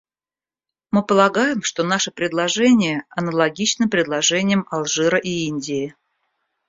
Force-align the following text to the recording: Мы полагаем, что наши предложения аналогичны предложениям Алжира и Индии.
Мы 0.89 1.05
полагаем, 1.05 1.61
что 1.61 1.83
наши 1.83 2.09
предложения 2.09 3.05
аналогичны 3.11 3.87
предложениям 3.87 4.65
Алжира 4.71 5.19
и 5.19 5.29
Индии. 5.45 5.95